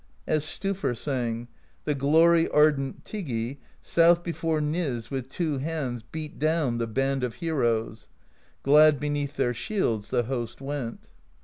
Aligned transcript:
As 0.25 0.43
Stufr 0.43 0.97
sang: 0.97 1.47
The 1.85 1.93
glory 1.93 2.49
ardent 2.49 3.05
Tyggi 3.05 3.59
South 3.83 4.23
before 4.23 4.59
Niz 4.59 5.11
with 5.11 5.29
two 5.29 5.59
hands 5.59 6.01
Beat 6.01 6.39
down 6.39 6.79
the 6.79 6.87
band 6.87 7.23
of 7.23 7.35
heroes: 7.35 8.07
Glad 8.63 8.99
beneath 8.99 9.37
their 9.37 9.53
shields 9.53 10.09
the 10.09 10.23
host 10.23 10.59
went. 10.59 11.01